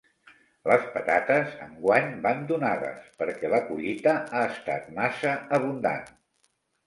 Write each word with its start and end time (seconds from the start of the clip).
Les 0.69 0.85
patates 0.93 1.51
enguany 1.65 2.07
van 2.23 2.39
donades, 2.51 3.05
perquè 3.19 3.51
la 3.55 3.59
collita 3.67 4.15
ha 4.37 4.41
estat 4.55 4.87
massa 5.01 5.35
abundant. 5.59 6.11